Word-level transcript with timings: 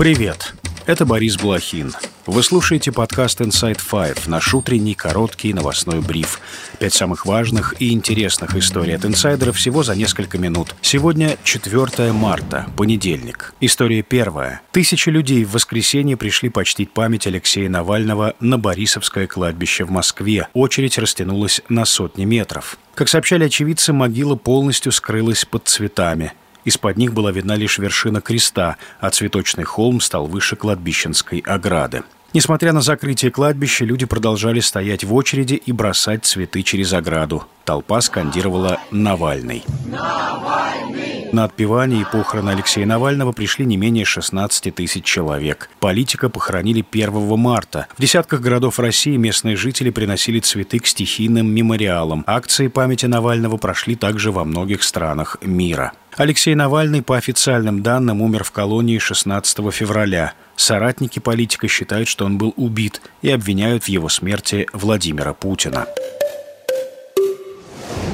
Привет! 0.00 0.54
Это 0.86 1.04
Борис 1.04 1.36
Блохин. 1.36 1.92
Вы 2.24 2.42
слушаете 2.42 2.90
подкаст 2.90 3.42
Inside 3.42 3.80
Five, 3.86 4.30
наш 4.30 4.54
утренний 4.54 4.94
короткий 4.94 5.52
новостной 5.52 6.00
бриф. 6.00 6.40
Пять 6.78 6.94
самых 6.94 7.26
важных 7.26 7.74
и 7.82 7.92
интересных 7.92 8.56
историй 8.56 8.96
от 8.96 9.04
инсайдеров 9.04 9.58
всего 9.58 9.82
за 9.82 9.94
несколько 9.94 10.38
минут. 10.38 10.74
Сегодня 10.80 11.36
4 11.44 12.12
марта, 12.12 12.66
понедельник. 12.78 13.52
История 13.60 14.00
первая. 14.00 14.62
Тысячи 14.72 15.10
людей 15.10 15.44
в 15.44 15.52
воскресенье 15.52 16.16
пришли 16.16 16.48
почтить 16.48 16.92
память 16.92 17.26
Алексея 17.26 17.68
Навального 17.68 18.32
на 18.40 18.56
Борисовское 18.56 19.26
кладбище 19.26 19.84
в 19.84 19.90
Москве. 19.90 20.48
Очередь 20.54 20.96
растянулась 20.96 21.60
на 21.68 21.84
сотни 21.84 22.24
метров. 22.24 22.78
Как 22.94 23.10
сообщали 23.10 23.44
очевидцы, 23.44 23.92
могила 23.92 24.34
полностью 24.34 24.92
скрылась 24.92 25.44
под 25.44 25.68
цветами. 25.68 26.32
Из-под 26.64 26.96
них 26.96 27.12
была 27.12 27.32
видна 27.32 27.56
лишь 27.56 27.78
вершина 27.78 28.20
креста, 28.20 28.76
а 29.00 29.10
цветочный 29.10 29.64
холм 29.64 30.00
стал 30.00 30.26
выше 30.26 30.56
кладбищенской 30.56 31.40
ограды. 31.40 32.02
Несмотря 32.32 32.72
на 32.72 32.80
закрытие 32.80 33.32
кладбища, 33.32 33.84
люди 33.84 34.06
продолжали 34.06 34.60
стоять 34.60 35.02
в 35.02 35.12
очереди 35.14 35.54
и 35.54 35.72
бросать 35.72 36.24
цветы 36.24 36.62
через 36.62 36.92
ограду. 36.92 37.44
Толпа 37.64 38.00
скандировала 38.00 38.78
«Навальный». 38.92 39.64
Навальный! 39.86 41.28
На 41.32 41.44
отпевание 41.44 42.02
и 42.02 42.04
похороны 42.04 42.50
Алексея 42.50 42.86
Навального 42.86 43.30
пришли 43.32 43.64
не 43.64 43.76
менее 43.76 44.04
16 44.04 44.74
тысяч 44.74 45.04
человек. 45.04 45.70
Политика 45.78 46.28
похоронили 46.28 46.84
1 46.90 47.38
марта. 47.38 47.86
В 47.96 48.00
десятках 48.00 48.40
городов 48.40 48.80
России 48.80 49.16
местные 49.16 49.56
жители 49.56 49.90
приносили 49.90 50.40
цветы 50.40 50.80
к 50.80 50.86
стихийным 50.86 51.52
мемориалам. 51.52 52.24
Акции 52.26 52.66
памяти 52.66 53.06
Навального 53.06 53.58
прошли 53.58 53.94
также 53.94 54.32
во 54.32 54.44
многих 54.44 54.82
странах 54.82 55.36
мира. 55.42 55.92
Алексей 56.16 56.54
Навальный, 56.54 57.02
по 57.02 57.16
официальным 57.16 57.82
данным, 57.82 58.20
умер 58.20 58.44
в 58.44 58.50
колонии 58.50 58.98
16 58.98 59.72
февраля. 59.72 60.34
Соратники 60.56 61.18
политика 61.18 61.68
считают, 61.68 62.08
что 62.08 62.24
он 62.24 62.36
был 62.36 62.52
убит 62.56 63.00
и 63.22 63.30
обвиняют 63.30 63.84
в 63.84 63.88
его 63.88 64.08
смерти 64.08 64.66
Владимира 64.72 65.32
Путина. 65.32 65.86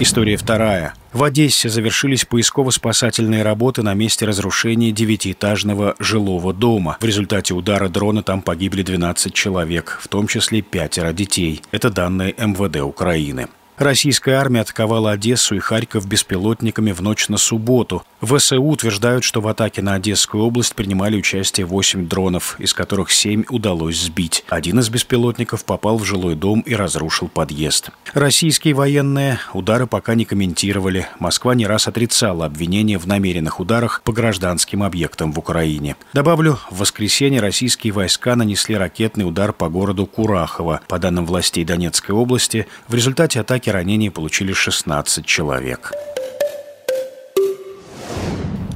История 0.00 0.36
вторая. 0.36 0.94
В 1.12 1.24
Одессе 1.24 1.68
завершились 1.68 2.24
поисково-спасательные 2.24 3.42
работы 3.42 3.82
на 3.82 3.94
месте 3.94 4.26
разрушения 4.26 4.92
девятиэтажного 4.92 5.96
жилого 5.98 6.52
дома. 6.52 6.98
В 7.00 7.04
результате 7.04 7.54
удара 7.54 7.88
дрона 7.88 8.22
там 8.22 8.42
погибли 8.42 8.82
12 8.82 9.34
человек, 9.34 9.98
в 10.00 10.06
том 10.06 10.28
числе 10.28 10.62
пятеро 10.62 11.12
детей. 11.12 11.62
Это 11.72 11.90
данные 11.90 12.32
МВД 12.38 12.82
Украины. 12.82 13.48
Российская 13.78 14.32
армия 14.32 14.62
атаковала 14.62 15.12
Одессу 15.12 15.54
и 15.54 15.60
Харьков 15.60 16.04
беспилотниками 16.08 16.90
в 16.90 17.00
ночь 17.00 17.28
на 17.28 17.36
субботу. 17.36 18.02
ВСУ 18.20 18.60
утверждают, 18.60 19.22
что 19.22 19.40
в 19.40 19.46
атаке 19.46 19.82
на 19.82 19.94
Одесскую 19.94 20.42
область 20.42 20.74
принимали 20.74 21.16
участие 21.16 21.64
8 21.64 22.08
дронов, 22.08 22.56
из 22.58 22.74
которых 22.74 23.12
7 23.12 23.44
удалось 23.50 24.00
сбить. 24.00 24.44
Один 24.48 24.80
из 24.80 24.88
беспилотников 24.88 25.64
попал 25.64 25.96
в 25.96 26.04
жилой 26.04 26.34
дом 26.34 26.60
и 26.62 26.74
разрушил 26.74 27.28
подъезд. 27.28 27.90
Российские 28.14 28.74
военные 28.74 29.38
удары 29.54 29.86
пока 29.86 30.16
не 30.16 30.24
комментировали. 30.24 31.06
Москва 31.20 31.54
не 31.54 31.64
раз 31.64 31.86
отрицала 31.86 32.46
обвинения 32.46 32.98
в 32.98 33.06
намеренных 33.06 33.60
ударах 33.60 34.02
по 34.02 34.12
гражданским 34.12 34.82
объектам 34.82 35.32
в 35.32 35.38
Украине. 35.38 35.94
Добавлю, 36.12 36.58
в 36.68 36.78
воскресенье 36.78 37.40
российские 37.40 37.92
войска 37.92 38.34
нанесли 38.34 38.74
ракетный 38.74 39.24
удар 39.24 39.52
по 39.52 39.68
городу 39.68 40.04
Курахово. 40.06 40.80
По 40.88 40.98
данным 40.98 41.26
властей 41.26 41.64
Донецкой 41.64 42.16
области, 42.16 42.66
в 42.88 42.94
результате 42.94 43.38
атаки 43.38 43.67
атаки 43.68 43.76
ранения 43.76 44.10
получили 44.10 44.52
16 44.52 45.24
человек. 45.26 45.92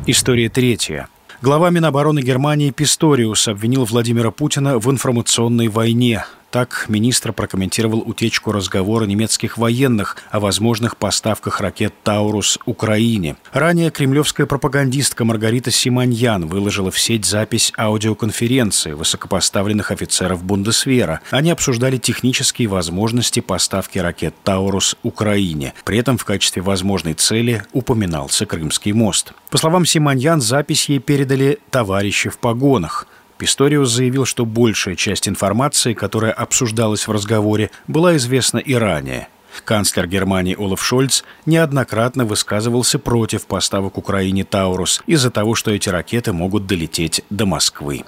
История 0.06 0.48
третья. 0.48 1.08
Глава 1.40 1.70
Минобороны 1.70 2.20
Германии 2.20 2.70
Писториус 2.70 3.48
обвинил 3.48 3.84
Владимира 3.84 4.30
Путина 4.30 4.78
в 4.78 4.90
информационной 4.90 5.68
войне. 5.68 6.24
Так 6.52 6.84
министр 6.88 7.32
прокомментировал 7.32 8.00
утечку 8.00 8.52
разговора 8.52 9.06
немецких 9.06 9.56
военных 9.56 10.18
о 10.30 10.38
возможных 10.38 10.98
поставках 10.98 11.62
ракет 11.62 11.94
«Таурус» 12.04 12.58
Украине. 12.66 13.36
Ранее 13.54 13.90
кремлевская 13.90 14.46
пропагандистка 14.46 15.24
Маргарита 15.24 15.70
Симоньян 15.70 16.46
выложила 16.46 16.90
в 16.90 16.98
сеть 16.98 17.24
запись 17.24 17.72
аудиоконференции 17.78 18.92
высокопоставленных 18.92 19.92
офицеров 19.92 20.44
Бундесвера. 20.44 21.22
Они 21.30 21.50
обсуждали 21.50 21.96
технические 21.96 22.68
возможности 22.68 23.40
поставки 23.40 23.98
ракет 23.98 24.34
«Таурус» 24.44 24.96
Украине. 25.02 25.72
При 25.86 25.96
этом 25.96 26.18
в 26.18 26.26
качестве 26.26 26.60
возможной 26.60 27.14
цели 27.14 27.64
упоминался 27.72 28.44
Крымский 28.44 28.92
мост. 28.92 29.32
По 29.48 29.56
словам 29.56 29.86
Симоньян, 29.86 30.42
запись 30.42 30.90
ей 30.90 30.98
передали 30.98 31.60
товарищи 31.70 32.28
в 32.28 32.36
погонах– 32.36 33.06
Писториус 33.42 33.90
заявил, 33.90 34.24
что 34.24 34.46
большая 34.46 34.94
часть 34.94 35.26
информации, 35.26 35.94
которая 35.94 36.30
обсуждалась 36.30 37.08
в 37.08 37.10
разговоре, 37.10 37.72
была 37.88 38.14
известна 38.16 38.58
и 38.58 38.72
ранее. 38.74 39.26
Канцлер 39.64 40.06
Германии 40.06 40.54
Олаф 40.56 40.80
Шольц 40.80 41.24
неоднократно 41.44 42.24
высказывался 42.24 43.00
против 43.00 43.46
поставок 43.46 43.98
Украине 43.98 44.44
«Таурус» 44.44 45.02
из-за 45.08 45.32
того, 45.32 45.56
что 45.56 45.72
эти 45.72 45.88
ракеты 45.88 46.32
могут 46.32 46.68
долететь 46.68 47.24
до 47.30 47.44
Москвы. 47.44 48.04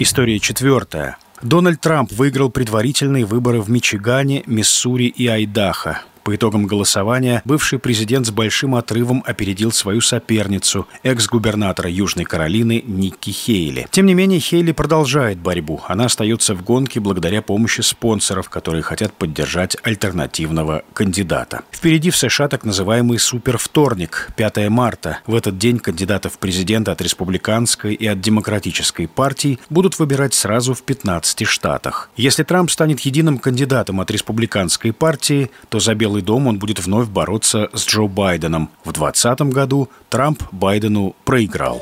История 0.00 0.40
четвертая. 0.40 1.18
Дональд 1.42 1.80
Трамп 1.80 2.10
выиграл 2.10 2.50
предварительные 2.50 3.24
выборы 3.24 3.60
в 3.60 3.70
Мичигане, 3.70 4.42
Миссури 4.46 5.04
и 5.06 5.28
Айдахо. 5.28 6.00
По 6.24 6.36
итогам 6.36 6.66
голосования 6.66 7.42
бывший 7.44 7.80
президент 7.80 8.26
с 8.26 8.30
большим 8.30 8.76
отрывом 8.76 9.24
опередил 9.26 9.72
свою 9.72 10.00
соперницу, 10.00 10.86
экс-губернатора 11.02 11.90
Южной 11.90 12.24
Каролины 12.24 12.82
Никки 12.86 13.30
Хейли. 13.30 13.88
Тем 13.90 14.06
не 14.06 14.14
менее, 14.14 14.38
Хейли 14.38 14.70
продолжает 14.70 15.38
борьбу. 15.38 15.80
Она 15.88 16.04
остается 16.04 16.54
в 16.54 16.62
гонке 16.62 17.00
благодаря 17.00 17.42
помощи 17.42 17.80
спонсоров, 17.80 18.48
которые 18.48 18.82
хотят 18.82 19.12
поддержать 19.12 19.76
альтернативного 19.82 20.84
кандидата. 20.92 21.62
Впереди 21.72 22.10
в 22.10 22.16
США 22.16 22.46
так 22.46 22.64
называемый 22.64 23.18
супервторник, 23.18 24.30
5 24.36 24.68
марта. 24.68 25.18
В 25.26 25.34
этот 25.34 25.58
день 25.58 25.80
кандидатов 25.80 26.34
в 26.34 26.38
президента 26.38 26.92
от 26.92 27.02
республиканской 27.02 27.94
и 27.94 28.06
от 28.06 28.20
демократической 28.20 29.08
партий 29.08 29.58
будут 29.70 29.98
выбирать 29.98 30.34
сразу 30.34 30.74
в 30.74 30.82
15 30.82 31.46
штатах. 31.48 32.10
Если 32.16 32.44
Трамп 32.44 32.70
станет 32.70 33.00
единым 33.00 33.38
кандидатом 33.38 34.00
от 34.00 34.10
республиканской 34.10 34.92
партии, 34.92 35.50
то 35.68 35.80
за 35.80 35.94
Белый 35.94 36.11
дом 36.20 36.46
он 36.46 36.58
будет 36.58 36.84
вновь 36.84 37.08
бороться 37.08 37.70
с 37.72 37.86
Джо 37.86 38.08
Байденом. 38.08 38.68
В 38.84 38.92
2020 38.92 39.40
году 39.54 39.88
Трамп 40.10 40.42
Байдену 40.52 41.16
проиграл. 41.24 41.80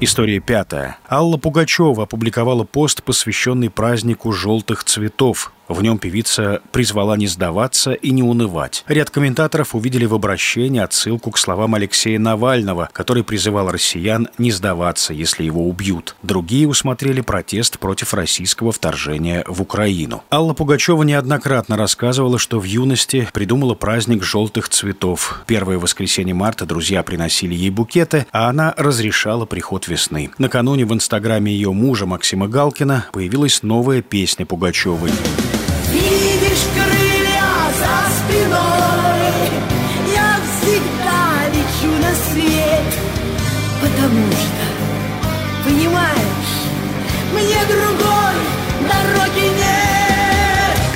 История 0.00 0.38
пятая. 0.38 0.98
Алла 1.10 1.38
Пугачева 1.38 2.04
опубликовала 2.04 2.64
пост, 2.64 3.02
посвященный 3.02 3.70
празднику 3.70 4.30
желтых 4.32 4.84
цветов. 4.84 5.52
В 5.68 5.82
нем 5.82 5.98
певица 5.98 6.62
призвала 6.72 7.16
не 7.16 7.26
сдаваться 7.26 7.92
и 7.92 8.10
не 8.10 8.22
унывать. 8.22 8.84
Ряд 8.88 9.10
комментаторов 9.10 9.74
увидели 9.74 10.06
в 10.06 10.14
обращении 10.14 10.80
отсылку 10.80 11.30
к 11.30 11.38
словам 11.38 11.74
Алексея 11.74 12.18
Навального, 12.18 12.88
который 12.92 13.22
призывал 13.22 13.70
россиян 13.70 14.28
не 14.38 14.50
сдаваться, 14.50 15.12
если 15.12 15.44
его 15.44 15.68
убьют. 15.68 16.16
Другие 16.22 16.66
усмотрели 16.66 17.20
протест 17.20 17.78
против 17.78 18.14
российского 18.14 18.72
вторжения 18.72 19.44
в 19.46 19.60
Украину. 19.60 20.24
Алла 20.30 20.54
Пугачева 20.54 21.02
неоднократно 21.02 21.76
рассказывала, 21.76 22.38
что 22.38 22.58
в 22.58 22.64
юности 22.64 23.28
придумала 23.34 23.74
праздник 23.74 24.22
желтых 24.22 24.70
цветов. 24.70 25.42
Первое 25.46 25.78
воскресенье 25.78 26.34
марта 26.34 26.64
друзья 26.64 27.02
приносили 27.02 27.54
ей 27.54 27.70
букеты, 27.70 28.26
а 28.32 28.48
она 28.48 28.72
разрешала 28.78 29.44
приход 29.44 29.86
весны. 29.86 30.30
Накануне 30.38 30.86
в 30.86 30.94
инстаграме 30.94 31.52
ее 31.52 31.72
мужа 31.72 32.06
Максима 32.06 32.48
Галкина 32.48 33.06
появилась 33.12 33.62
новая 33.62 34.00
песня 34.00 34.46
Пугачевой. 34.46 35.10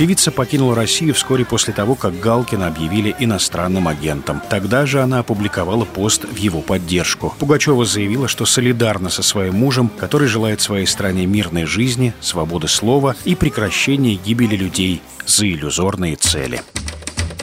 Певица 0.02 0.32
покинула 0.32 0.74
Россию 0.74 1.14
вскоре 1.14 1.44
после 1.44 1.72
того, 1.72 1.94
как 1.94 2.18
Галкина 2.18 2.66
объявили 2.66 3.14
иностранным 3.20 3.86
агентом. 3.86 4.42
Тогда 4.50 4.84
же 4.84 5.00
она 5.00 5.20
опубликовала 5.20 5.84
пост 5.84 6.24
в 6.24 6.34
его 6.34 6.60
поддержку. 6.60 7.36
Пугачева 7.38 7.84
заявила, 7.84 8.26
что 8.26 8.44
солидарна 8.44 9.10
со 9.10 9.22
своим 9.22 9.54
мужем, 9.54 9.88
который 9.88 10.26
желает 10.26 10.60
своей 10.60 10.86
стране 10.86 11.24
мирной 11.26 11.66
жизни, 11.66 12.14
свободы 12.20 12.66
слова 12.66 13.14
и 13.24 13.36
прекращения 13.36 14.16
гибели 14.16 14.56
людей 14.56 15.02
за 15.24 15.46
иллюзорные 15.46 16.16
цели. 16.16 16.62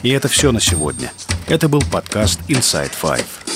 И 0.04 0.10
это 0.10 0.28
все 0.28 0.52
на 0.52 0.60
сегодня. 0.60 1.14
Это 1.48 1.70
был 1.70 1.82
подкаст 1.90 2.42
Inside 2.50 2.92
Five. 3.02 3.49